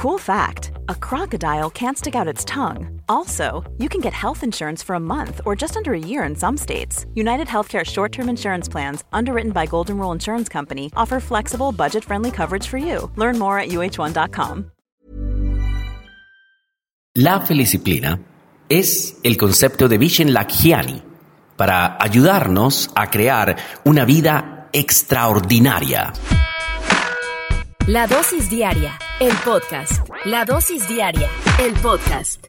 [0.00, 3.02] Cool fact a crocodile can't stick out its tongue.
[3.06, 6.34] Also, you can get health insurance for a month or just under a year in
[6.34, 7.04] some states.
[7.14, 12.02] United Healthcare short term insurance plans, underwritten by Golden Rule Insurance Company, offer flexible, budget
[12.02, 13.10] friendly coverage for you.
[13.16, 14.70] Learn more at uh1.com.
[17.16, 18.18] La feliciplina
[18.70, 21.02] es el concepto de Vishen Lakhiani
[21.58, 26.14] para ayudarnos a crear una vida extraordinaria.
[27.92, 30.08] La dosis diaria, el podcast.
[30.24, 32.46] La dosis diaria, el podcast.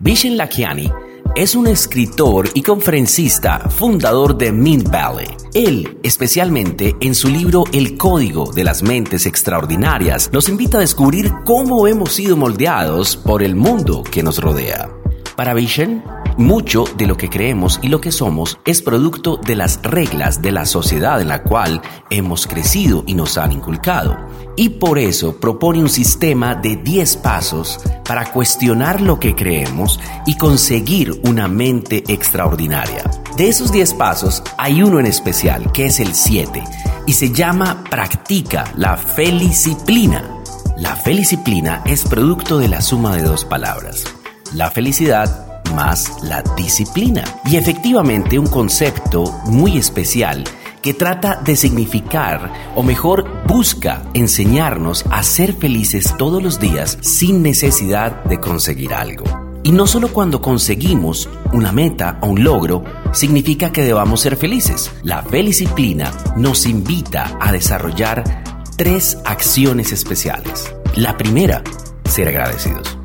[0.00, 0.90] Vishen Lakhiani
[1.36, 5.28] es un escritor y conferencista fundador de Mint Valley.
[5.54, 11.30] Él, especialmente en su libro El Código de las Mentes Extraordinarias, nos invita a descubrir
[11.44, 14.90] cómo hemos sido moldeados por el mundo que nos rodea.
[15.36, 16.02] Para Vishen,
[16.36, 20.52] mucho de lo que creemos y lo que somos es producto de las reglas de
[20.52, 24.16] la sociedad en la cual hemos crecido y nos han inculcado.
[24.56, 30.36] Y por eso propone un sistema de 10 pasos para cuestionar lo que creemos y
[30.36, 33.02] conseguir una mente extraordinaria.
[33.36, 36.62] De esos 10 pasos hay uno en especial, que es el 7,
[37.06, 40.28] y se llama Practica la Feliciplina.
[40.76, 44.04] La feliciplina es producto de la suma de dos palabras,
[44.52, 47.24] la felicidad más la disciplina.
[47.44, 50.44] Y efectivamente un concepto muy especial
[50.82, 57.42] que trata de significar, o mejor, busca enseñarnos a ser felices todos los días sin
[57.42, 59.24] necesidad de conseguir algo.
[59.64, 64.90] Y no solo cuando conseguimos una meta o un logro, significa que debamos ser felices.
[65.04, 68.42] La felicíplina nos invita a desarrollar
[68.76, 70.74] tres acciones especiales.
[70.96, 71.62] La primera,
[72.04, 72.98] ser agradecidos.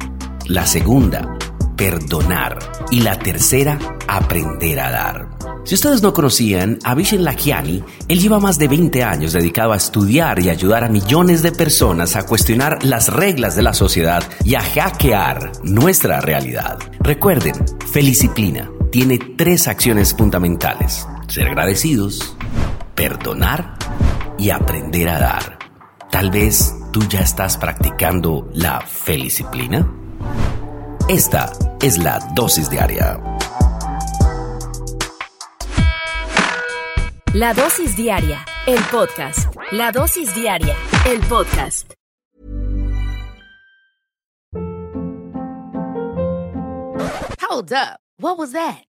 [0.47, 1.37] La segunda,
[1.77, 2.59] perdonar.
[2.91, 5.29] Y la tercera, aprender a dar.
[5.63, 9.77] Si ustedes no conocían a Vishen Lakhiani, él lleva más de 20 años dedicado a
[9.77, 14.55] estudiar y ayudar a millones de personas a cuestionar las reglas de la sociedad y
[14.55, 16.79] a hackear nuestra realidad.
[16.99, 17.53] Recuerden,
[17.91, 21.05] Feliciplina tiene tres acciones fundamentales.
[21.27, 22.37] Ser agradecidos,
[22.95, 23.77] perdonar
[24.37, 25.59] y aprender a dar.
[26.09, 29.85] Tal vez tú ya estás practicando la Feliciplina.
[31.09, 31.51] Esta
[31.81, 33.19] es la dosis diaria.
[37.33, 39.53] La dosis diaria, el podcast.
[39.71, 41.93] La dosis diaria, el podcast.
[47.41, 47.99] Hold up.
[48.19, 48.86] What was that?